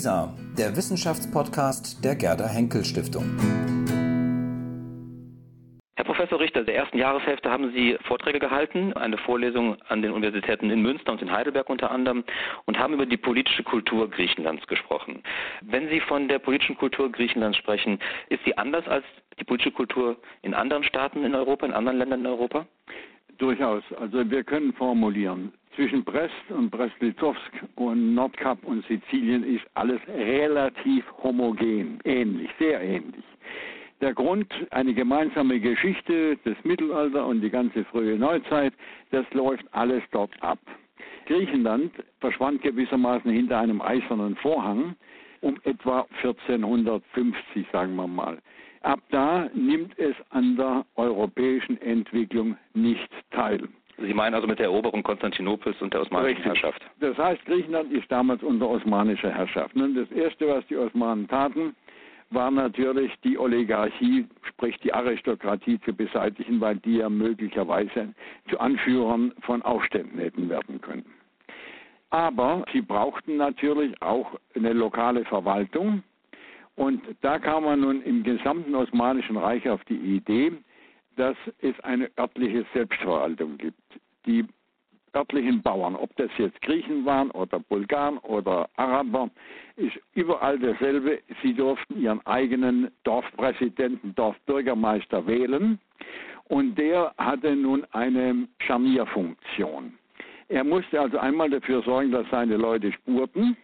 [0.00, 3.36] WISA, der Wissenschaftspodcast der Gerda Henkel Stiftung.
[5.94, 10.70] Herr Professor Richter, der ersten Jahreshälfte haben Sie Vorträge gehalten, eine Vorlesung an den Universitäten
[10.70, 12.24] in Münster und in Heidelberg unter anderem
[12.64, 15.22] und haben über die politische Kultur Griechenlands gesprochen.
[15.60, 17.98] Wenn Sie von der politischen Kultur Griechenlands sprechen,
[18.30, 19.04] ist sie anders als
[19.38, 22.64] die politische Kultur in anderen Staaten in Europa, in anderen Ländern in Europa?
[23.36, 23.82] Durchaus.
[24.00, 31.04] Also wir können formulieren, zwischen Brest und Brest-Litovsk und Nordkap und Sizilien ist alles relativ
[31.22, 33.24] homogen, ähnlich, sehr ähnlich.
[34.00, 38.72] Der Grund, eine gemeinsame Geschichte, das Mittelalter und die ganze frühe Neuzeit,
[39.10, 40.58] das läuft alles dort ab.
[41.26, 44.96] Griechenland verschwand gewissermaßen hinter einem eisernen Vorhang
[45.42, 48.38] um etwa 1450, sagen wir mal.
[48.82, 53.68] Ab da nimmt es an der europäischen Entwicklung nicht teil.
[54.10, 56.64] Sie meinen also mit der Eroberung Konstantinopels und der osmanischen Richtig.
[56.64, 56.82] Herrschaft?
[56.98, 59.76] Das heißt, Griechenland ist damals unter osmanischer Herrschaft.
[59.76, 61.76] Nun, das Erste, was die Osmanen taten,
[62.30, 68.12] war natürlich die Oligarchie, sprich die Aristokratie zu beseitigen, weil die ja möglicherweise
[68.48, 71.06] zu Anführern von Aufständen hätten werden können.
[72.10, 76.02] Aber sie brauchten natürlich auch eine lokale Verwaltung.
[76.74, 80.50] Und da kam man nun im gesamten Osmanischen Reich auf die Idee,
[81.16, 83.80] dass es eine örtliche Selbstverwaltung gibt.
[84.26, 84.44] Die
[85.14, 89.30] örtlichen Bauern, ob das jetzt Griechen waren oder Bulgaren oder Araber,
[89.76, 91.20] ist überall dasselbe.
[91.42, 95.80] Sie durften ihren eigenen Dorfpräsidenten, Dorfbürgermeister wählen
[96.44, 99.94] und der hatte nun eine Scharnierfunktion.
[100.48, 103.56] Er musste also einmal dafür sorgen, dass seine Leute spurten,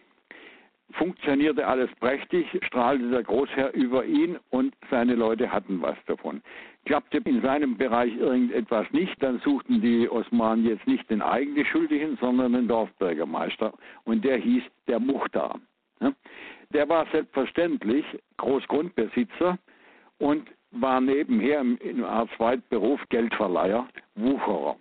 [0.91, 6.41] funktionierte alles prächtig, strahlte der Großherr über ihn und seine Leute hatten was davon.
[6.85, 12.17] Klappte in seinem Bereich irgendetwas nicht, dann suchten die Osmanen jetzt nicht den eigentlich Schuldigen,
[12.21, 13.73] sondern den Dorfbürgermeister
[14.05, 15.59] und der hieß der Muchtar.
[16.69, 18.05] Der war selbstverständlich
[18.37, 19.57] Großgrundbesitzer
[20.19, 24.75] und war nebenher im, in Art Zweitberuf Geldverleiher, Wucherer.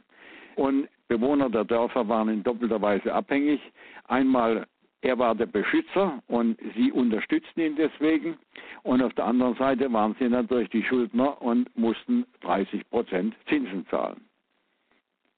[0.56, 3.60] Und Bewohner der Dörfer waren in doppelter Weise abhängig.
[4.08, 4.66] Einmal
[5.06, 8.36] er war der Beschützer und sie unterstützten ihn deswegen.
[8.82, 13.86] Und auf der anderen Seite waren sie natürlich die Schuldner und mussten 30 Prozent Zinsen
[13.88, 14.20] zahlen.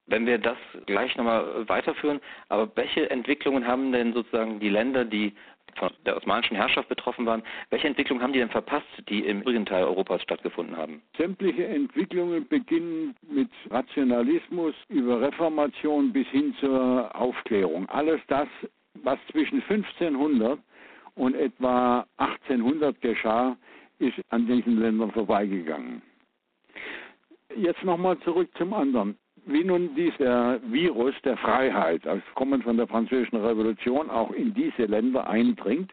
[0.07, 0.57] Wenn wir das
[0.87, 2.19] gleich nochmal weiterführen,
[2.49, 5.35] aber welche Entwicklungen haben denn sozusagen die Länder, die
[5.77, 9.67] von der osmanischen Herrschaft betroffen waren, welche Entwicklungen haben die denn verpasst, die im übrigen
[9.67, 11.03] Teil Europas stattgefunden haben?
[11.19, 17.87] Sämtliche Entwicklungen beginnen mit Rationalismus über Reformation bis hin zur Aufklärung.
[17.91, 18.49] Alles das
[19.03, 20.59] was zwischen 1500
[21.15, 23.57] und etwa 1800 geschah,
[23.99, 26.03] ist an diesen Ländern vorbeigegangen.
[27.57, 29.17] Jetzt nochmal zurück zum anderen.
[29.47, 32.03] Wie nun dieser Virus der Freiheit,
[32.35, 35.93] kommend von der Französischen Revolution, auch in diese Länder eindringt,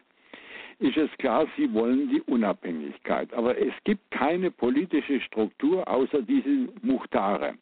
[0.78, 3.32] ist es klar, sie wollen die Unabhängigkeit.
[3.32, 7.54] Aber es gibt keine politische Struktur außer diese Muchtare.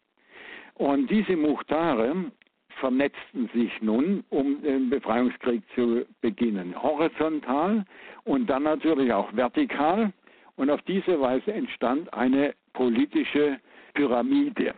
[0.75, 2.33] Und diese Muchtare
[2.75, 6.75] vernetzten sich nun, um den Befreiungskrieg zu beginnen.
[6.81, 7.85] Horizontal
[8.25, 10.12] und dann natürlich auch vertikal.
[10.57, 13.59] Und auf diese Weise entstand eine politische
[13.95, 14.75] Pyramide.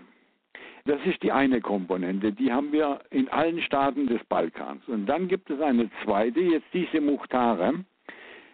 [0.87, 4.87] Das ist die eine Komponente, die haben wir in allen Staaten des Balkans.
[4.87, 7.75] Und dann gibt es eine zweite, jetzt diese Muchtare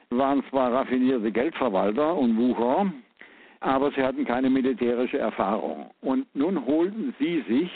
[0.09, 2.93] waren zwar raffinierte Geldverwalter und Wucher,
[3.61, 5.91] aber sie hatten keine militärische Erfahrung.
[6.01, 7.71] Und nun holten sie sich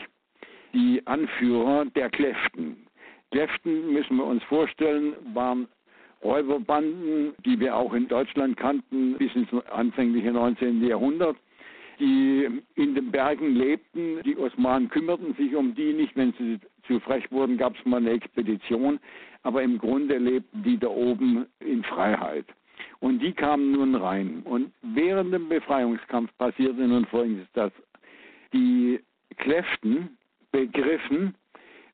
[0.77, 2.87] die Anführer der Kläften.
[3.31, 5.67] Kläften, müssen wir uns vorstellen, waren
[6.23, 10.87] Räuberbanden, die wir auch in Deutschland kannten bis ins anfängliche 19.
[10.87, 11.37] Jahrhundert,
[11.99, 14.23] die in den Bergen lebten.
[14.23, 16.15] Die Osmanen kümmerten sich um die nicht.
[16.15, 19.01] Wenn sie zu frech wurden, gab es mal eine Expedition.
[19.45, 22.47] Aber im Grunde lebten die da oben in Freiheit.
[23.01, 24.43] Und die kamen nun rein.
[24.45, 27.73] Und während dem Befreiungskampf passierte nun Folgendes, dass
[28.53, 29.01] die
[29.37, 30.17] Kläften
[30.53, 31.35] begriffen,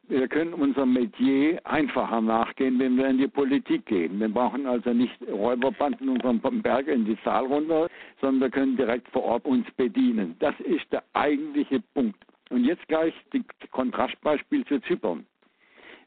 [0.09, 4.19] wir können unserem Metier einfacher nachgehen, wenn wir in die Politik gehen.
[4.19, 7.89] Wir brauchen also nicht Räuberbanden unseren Berg in die Zahl runter,
[8.21, 10.37] sondern wir können direkt vor Ort uns bedienen.
[10.41, 12.19] Das ist der eigentliche Punkt.
[12.51, 15.25] Und jetzt gleich das Kontrastbeispiel zu Zypern.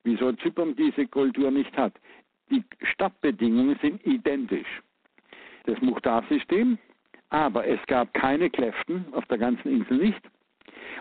[0.04, 1.94] Wieso Zypern diese Kultur nicht hat.
[2.52, 4.84] Die Stadtbedingungen sind identisch.
[5.66, 6.78] Das Muchtar-System,
[7.30, 10.22] aber es gab keine Kläften auf der ganzen Insel nicht.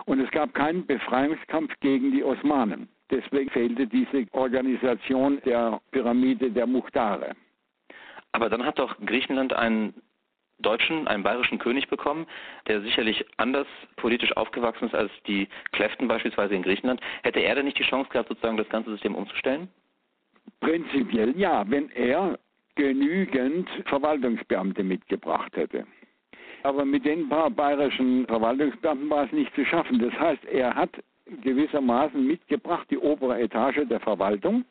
[0.05, 2.89] Und es gab keinen Befreiungskampf gegen die Osmanen.
[3.11, 7.33] Deswegen fehlte diese Organisation der Pyramide der Muchtare.
[8.31, 9.93] Aber dann hat doch Griechenland einen
[10.59, 12.25] deutschen, einen bayerischen König bekommen,
[12.67, 13.67] der sicherlich anders
[13.97, 17.01] politisch aufgewachsen ist als die Kläften beispielsweise in Griechenland.
[17.23, 19.69] Hätte er denn nicht die Chance gehabt, sozusagen das ganze System umzustellen?
[20.59, 22.39] Prinzipiell ja, wenn er
[22.75, 25.85] genügend Verwaltungsbeamte mitgebracht hätte.
[26.65, 29.99] Aber mit den paar bayerischen Verwaltungsbeamten war es nicht zu schaffen.
[29.99, 30.89] Das heißt, er hat
[31.43, 34.65] gewissermaßen mitgebracht die obere Etage der Verwaltung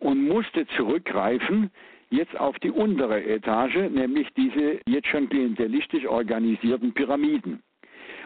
[0.00, 1.70] und musste zurückgreifen
[2.10, 7.62] jetzt auf die untere Etage, nämlich diese jetzt schon klientelistisch organisierten Pyramiden.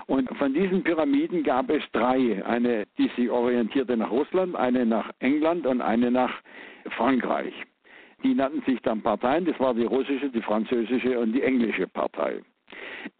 [0.06, 2.42] Und von diesen Pyramiden gab es drei.
[2.46, 6.32] Eine, die sich orientierte nach Russland, eine nach England und eine nach
[6.96, 7.52] Frankreich.
[8.24, 12.40] Die nannten sich dann Parteien, das war die russische, die französische und die englische Partei.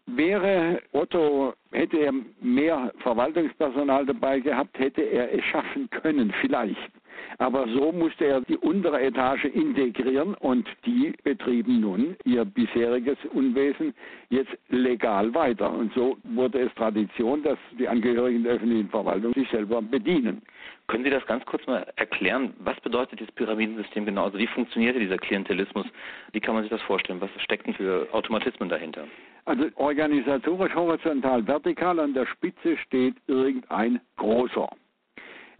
[0.05, 6.91] Wäre Otto, hätte er mehr Verwaltungspersonal dabei gehabt, hätte er es schaffen können, vielleicht.
[7.37, 13.93] Aber so musste er die untere Etage integrieren und die betrieben nun ihr bisheriges Unwesen
[14.29, 15.71] jetzt legal weiter.
[15.71, 20.41] Und so wurde es Tradition, dass die Angehörigen der öffentlichen Verwaltung sich selber bedienen.
[20.87, 22.53] Können Sie das ganz kurz mal erklären?
[22.59, 24.25] Was bedeutet dieses Pyramidensystem genau?
[24.25, 25.85] Also wie funktionierte dieser Klientelismus?
[26.33, 27.21] Wie kann man sich das vorstellen?
[27.21, 29.07] Was steckten für Automatismen dahinter?
[29.45, 34.69] Also organisatorisch horizontal vertikal an der Spitze steht irgendein Großer,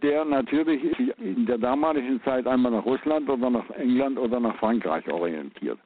[0.02, 0.82] der natürlich
[1.18, 5.78] in der damaligen Zeit einmal nach Russland oder nach England oder nach Frankreich orientiert.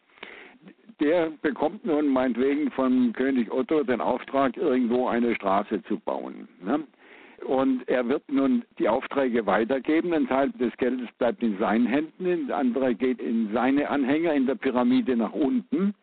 [1.01, 6.49] Der bekommt nun meinetwegen von König Otto den Auftrag, irgendwo eine Straße zu bauen.
[6.65, 6.85] Ne?
[7.47, 10.13] Und er wird nun die Aufträge weitergeben.
[10.13, 14.47] Ein Teil des Geldes bleibt in seinen Händen, der andere geht in seine Anhänger in
[14.47, 15.95] der Pyramide nach unten.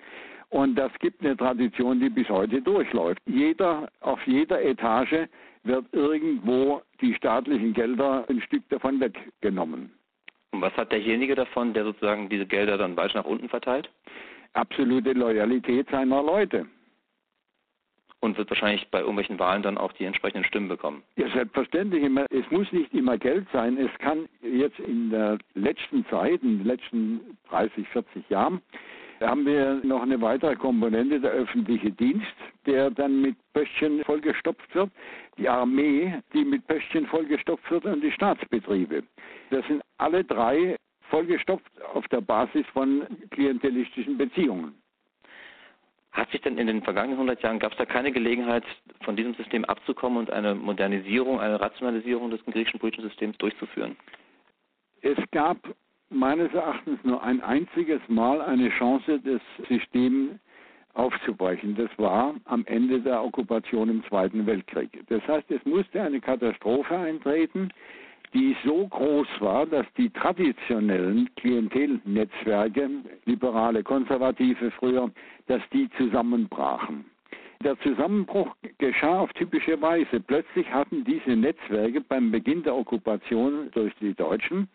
[0.49, 3.21] Und das gibt eine Tradition, die bis heute durchläuft.
[3.25, 5.27] Jeder, auf jeder Etage
[5.63, 9.91] wird irgendwo die staatlichen Gelder ein Stück davon weggenommen.
[10.51, 13.89] Und was hat derjenige davon, der sozusagen diese Gelder dann weiter nach unten verteilt?
[14.53, 16.67] Absolute Loyalität seiner Leute
[18.25, 21.03] und wird wahrscheinlich bei irgendwelchen Wahlen dann auch die entsprechenden Stimmen bekommen.
[21.15, 22.03] Ja, selbstverständlich.
[22.31, 23.77] Es muss nicht immer Geld sein.
[23.77, 28.61] Es kann jetzt in der letzten Zeit, in den letzten 30, 40 Jahren,
[29.21, 32.35] haben wir noch eine weitere Komponente, der öffentliche Dienst,
[32.65, 34.91] der dann mit Pöstchen vollgestopft wird,
[35.37, 39.03] die Armee, die mit Pöstchen vollgestopft wird und die Staatsbetriebe.
[39.49, 40.75] Das sind alle drei
[41.09, 44.75] vollgestopft auf der Basis von klientelistischen Beziehungen.
[46.11, 48.63] Hat sich denn in den vergangenen 100 Jahren, gab es da keine Gelegenheit,
[49.03, 53.97] von diesem System abzukommen und eine Modernisierung, eine Rationalisierung des griechischen politischen Systems durchzuführen?
[55.01, 55.57] Es gab
[56.09, 60.39] meines Erachtens nur ein einziges Mal eine Chance, das System
[60.93, 61.75] aufzubrechen.
[61.75, 64.89] Das war am Ende der Okkupation im Zweiten Weltkrieg.
[65.07, 67.69] Das heißt, es musste eine Katastrophe eintreten,
[68.33, 72.89] die so groß war, dass die traditionellen Klientelnetzwerke,
[73.25, 75.09] liberale, konservative früher,
[75.47, 77.05] dass die zusammenbrachen.
[77.63, 80.19] Der Zusammenbruch geschah auf typische Weise.
[80.19, 84.67] Plötzlich hatten diese Netzwerke beim Beginn der Okkupation durch die Deutschen,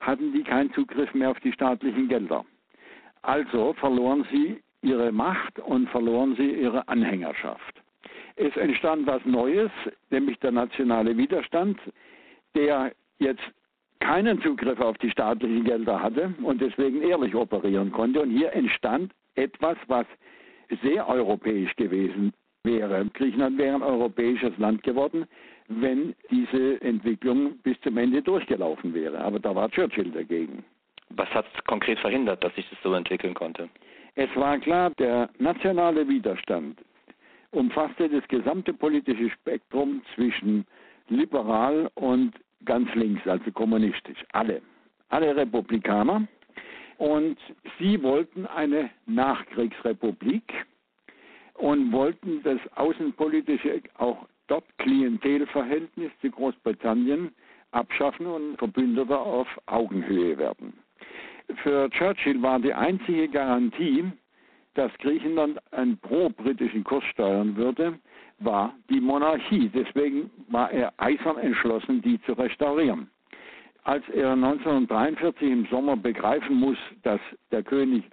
[0.00, 2.44] hatten die keinen Zugriff mehr auf die staatlichen Gelder.
[3.22, 7.82] Also verloren sie ihre Macht und verloren sie ihre Anhängerschaft.
[8.36, 9.70] Es entstand was Neues,
[10.10, 11.78] nämlich der nationale Widerstand,
[12.54, 13.42] der jetzt
[14.00, 18.22] keinen Zugriff auf die staatlichen Gelder hatte und deswegen ehrlich operieren konnte.
[18.22, 20.06] Und hier entstand etwas, was
[20.82, 22.32] sehr europäisch gewesen
[22.64, 23.04] wäre.
[23.12, 25.26] Griechenland wäre ein europäisches Land geworden,
[25.70, 29.18] wenn diese Entwicklung bis zum Ende durchgelaufen wäre.
[29.20, 30.64] Aber da war Churchill dagegen.
[31.10, 33.68] Was hat konkret verhindert, dass sich das so entwickeln konnte?
[34.16, 36.78] Es war klar, der nationale Widerstand
[37.52, 40.66] umfasste das gesamte politische Spektrum zwischen
[41.08, 42.32] liberal und
[42.64, 44.60] ganz links, also kommunistisch, alle,
[45.08, 46.26] alle Republikaner.
[46.98, 47.38] Und
[47.78, 50.52] sie wollten eine Nachkriegsrepublik
[51.54, 57.32] und wollten das außenpolitische, auch dort Klientelverhältnis zu Großbritannien
[57.70, 60.72] abschaffen und Verbündeter auf Augenhöhe werden.
[61.62, 64.04] Für Churchill war die einzige Garantie,
[64.74, 67.98] dass Griechenland einen pro-britischen Kurs steuern würde,
[68.38, 69.68] war die Monarchie.
[69.68, 73.10] Deswegen war er eisern entschlossen, die zu restaurieren.
[73.84, 78.04] Als er 1943 im Sommer begreifen muss, dass der König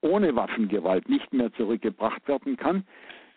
[0.00, 2.84] ohne Waffengewalt nicht mehr zurückgebracht werden kann,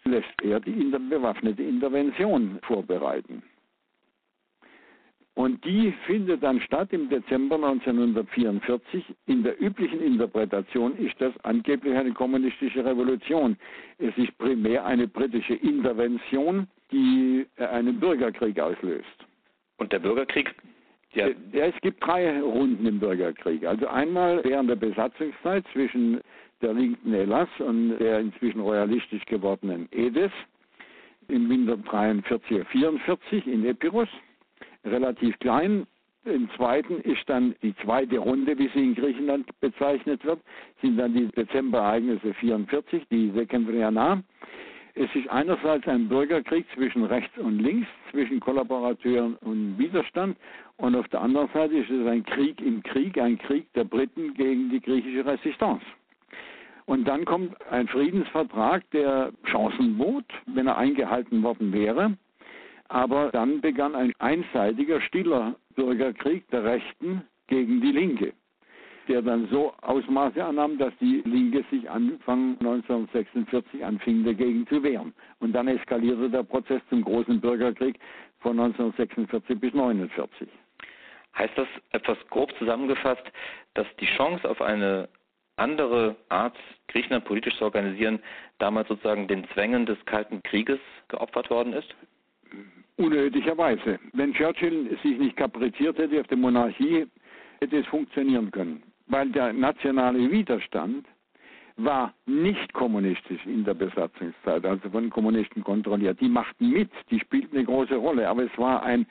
[0.06, 3.44] lässt er die bewaffnete Intervention vorbereiten.
[5.34, 9.04] Und die findet dann statt im Dezember 1944.
[9.28, 13.58] In der üblichen Interpretation ist das angeblich eine kommunistische Revolution.
[13.98, 19.26] Es ist primär eine britische Intervention, die einen Bürgerkrieg auslöst.
[19.78, 20.54] Und der Bürgerkrieg?
[21.14, 21.28] Ja.
[21.28, 21.66] ja.
[21.66, 23.66] Es gibt drei Runden im Bürgerkrieg.
[23.66, 26.20] Also einmal während der Besatzungszeit zwischen
[26.62, 30.32] der linken Elas und der inzwischen royalistisch gewordenen Edes
[31.28, 34.10] im Winter 43, 44 in Epirus
[34.86, 35.88] relativ klein.
[36.26, 40.40] Im zweiten ist dann die zweite Runde, wie sie in Griechenland bezeichnet wird,
[40.82, 44.22] sind dann die Dezemberereignisse 44, die Sekembriana.
[44.94, 50.38] Es ist einerseits ein Bürgerkrieg zwischen rechts und links, zwischen Kollaborateuren und Widerstand,
[50.78, 54.34] und auf der anderen Seite ist es ein Krieg im Krieg, ein Krieg der Briten
[54.34, 55.86] gegen die griechische Resistance.
[56.92, 62.18] Und dann kommt ein Friedensvertrag, der Chancen bot, wenn er eingehalten worden wäre.
[62.90, 68.34] Aber dann begann ein einseitiger, stiller Bürgerkrieg der Rechten gegen die Linke,
[69.08, 75.14] der dann so Ausmaße annahm, dass die Linke sich Anfang 1946 anfing dagegen zu wehren.
[75.40, 77.98] Und dann eskalierte der Prozess zum großen Bürgerkrieg
[78.40, 80.50] von 1946 bis 1949.
[81.38, 83.24] Heißt das etwas grob zusammengefasst,
[83.76, 85.08] dass die Chance auf eine
[85.62, 88.20] andere Art, Griechenland politisch zu organisieren,
[88.60, 91.96] damals sozusagen den Zwängen des Kalten Krieges geopfert worden ist?
[92.98, 94.00] Unnötigerweise.
[94.14, 97.08] Wenn Churchill sich nicht kapriziert hätte auf die Monarchie,
[97.60, 98.84] hätte es funktionieren können.
[99.08, 101.06] Weil der nationale Widerstand
[101.78, 106.20] war nicht kommunistisch in der Besatzungszeit, also von Kommunisten kontrolliert.
[106.20, 109.06] Die machten mit, die spielten eine große Rolle, aber es war ein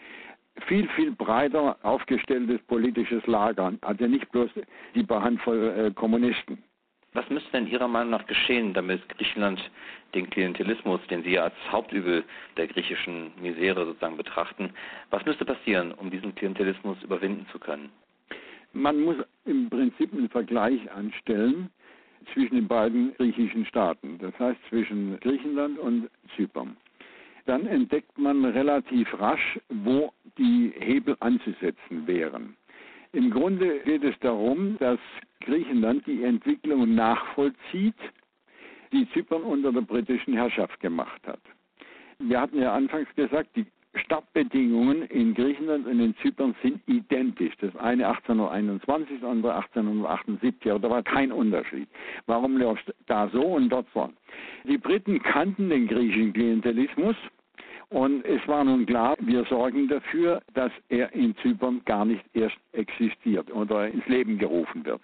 [0.65, 4.51] viel, viel breiter aufgestelltes politisches Lager, also nicht bloß
[4.95, 6.63] die Handvoll äh, Kommunisten.
[7.13, 9.61] Was müsste denn Ihrer Meinung nach geschehen, damit Griechenland
[10.15, 12.23] den Klientelismus, den Sie ja als Hauptübel
[12.57, 14.73] der griechischen Misere sozusagen betrachten,
[15.11, 17.91] was müsste passieren, um diesen Klientelismus überwinden zu können?
[18.73, 21.69] Man muss im Prinzip einen Vergleich anstellen
[22.33, 26.77] zwischen den beiden griechischen Staaten, das heißt zwischen Griechenland und Zypern
[27.47, 32.57] dann entdeckt man relativ rasch, wo die Hebel anzusetzen wären.
[33.13, 35.01] Im Grunde geht es darum, dass
[35.41, 37.97] Griechenland die Entwicklung nachvollzieht,
[38.93, 41.41] die Zypern unter der britischen Herrschaft gemacht hat.
[42.19, 47.55] Wir hatten ja anfangs gesagt, die Startbedingungen in Griechenland und in Zypern sind identisch.
[47.61, 51.89] Das eine 1821, das andere 1878, aber da war kein Unterschied.
[52.27, 54.11] Warum läuft da so und dort so?
[54.65, 57.17] Die Briten kannten den griechischen Klientelismus
[57.89, 62.57] und es war nun klar, wir sorgen dafür, dass er in Zypern gar nicht erst
[62.73, 65.01] existiert oder ins Leben gerufen wird.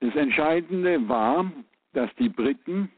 [0.00, 1.50] Das Entscheidende war,
[1.92, 2.90] dass die Briten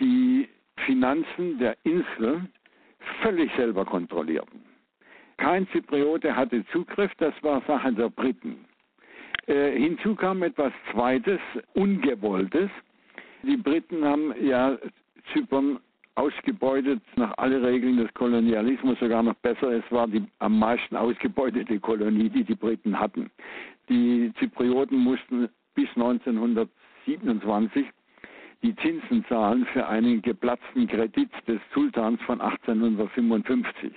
[0.00, 0.48] die
[0.86, 2.48] Finanzen der Insel
[3.22, 4.62] völlig selber kontrollierten.
[5.36, 8.64] Kein Zypriote hatte Zugriff, das war Sache der Briten.
[9.46, 11.40] Äh, hinzu kam etwas Zweites,
[11.74, 12.70] Ungewolltes.
[13.42, 14.76] Die Briten haben ja
[15.32, 15.80] Zypern
[16.14, 19.70] ausgebeutet nach allen Regeln des Kolonialismus, sogar noch besser.
[19.70, 23.30] Es war die am meisten ausgebeutete Kolonie, die die Briten hatten.
[23.88, 27.86] Die Zyprioten mussten bis 1927
[28.62, 33.92] die Zinsen zahlen für einen geplatzten Kredit des Sultans von 1855.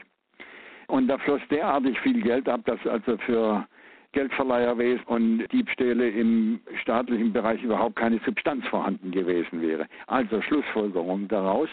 [0.88, 3.68] Und da floss derartig viel Geld ab, dass also für
[4.14, 9.88] Geldverleiherwesen und Diebstähle im staatlichen Bereich überhaupt keine Substanz vorhanden gewesen wäre.
[10.08, 11.70] Also Schlussfolgerung daraus,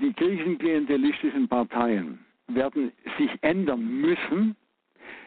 [0.00, 4.56] die griechischen klientelistischen Parteien werden sich ändern müssen,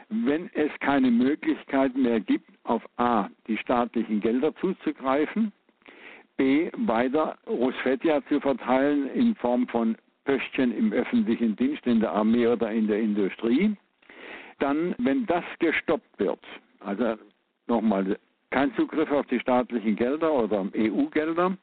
[0.10, 5.52] wenn es keine Möglichkeit mehr gibt, auf A, die staatlichen Gelder zuzugreifen,
[6.42, 9.96] B, weiter Rosfetia zu verteilen in Form von
[10.26, 13.76] Pöstchen im öffentlichen Dienst, in der Armee oder in der Industrie.
[14.58, 16.40] Dann, wenn das gestoppt wird,
[16.80, 17.14] also
[17.68, 18.18] nochmal
[18.50, 21.56] kein Zugriff auf die staatlichen Gelder oder EU-Gelder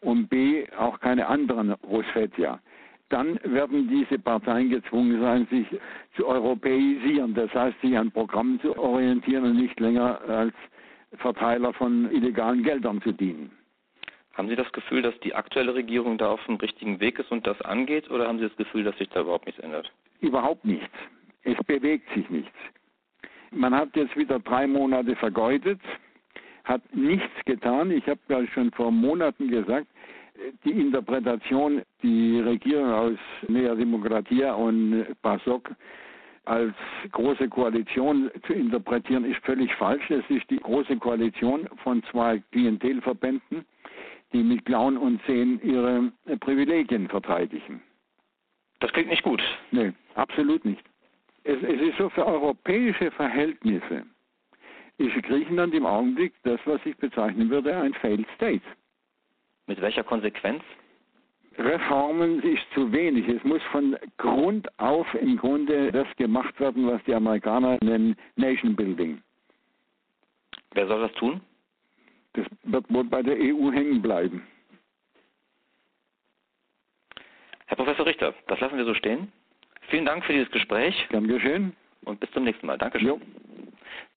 [0.00, 2.58] und B auch keine anderen Rosfetia,
[3.10, 5.66] dann werden diese Parteien gezwungen sein, sich
[6.16, 7.34] zu europäisieren.
[7.34, 10.54] Das heißt, sich an Programmen zu orientieren und nicht länger als
[11.18, 13.50] Verteiler von illegalen Geldern zu dienen.
[14.34, 17.46] Haben Sie das Gefühl, dass die aktuelle Regierung da auf dem richtigen Weg ist und
[17.46, 19.92] das angeht, oder haben Sie das Gefühl, dass sich da überhaupt nichts ändert?
[20.20, 20.88] Überhaupt nichts.
[21.42, 22.56] Es bewegt sich nichts.
[23.50, 25.80] Man hat jetzt wieder drei Monate vergeudet,
[26.64, 27.90] hat nichts getan.
[27.90, 29.86] Ich habe ja schon vor Monaten gesagt,
[30.64, 35.70] die Interpretation, die Regierung aus Nea Demokratia und PASOK
[36.44, 36.74] als
[37.12, 40.10] große Koalition zu interpretieren, ist völlig falsch.
[40.10, 43.64] Es ist die große Koalition von zwei Klientelverbänden,
[44.32, 47.82] die mit Klauen und Zehen ihre Privilegien verteidigen.
[48.80, 49.42] Das klingt nicht gut.
[49.70, 50.82] Nee, absolut nicht.
[51.44, 54.04] Es, es ist so für europäische Verhältnisse
[54.98, 58.62] ist Griechenland im Augenblick das, was ich bezeichnen würde, ein Failed State.
[59.66, 60.62] Mit welcher Konsequenz?
[61.58, 63.28] Reformen ist zu wenig.
[63.28, 68.74] Es muss von Grund auf im Grunde das gemacht werden, was die Amerikaner nennen Nation
[68.74, 69.22] Building.
[70.72, 71.40] Wer soll das tun?
[72.34, 74.46] Das wird wohl bei der EU hängen bleiben.
[77.66, 79.32] Herr Professor Richter, das lassen wir so stehen.
[79.88, 80.94] Vielen Dank für dieses Gespräch.
[81.08, 81.74] Gern geschehen.
[82.04, 82.78] Und bis zum nächsten Mal.
[82.78, 83.08] Dankeschön.
[83.08, 83.20] Jo.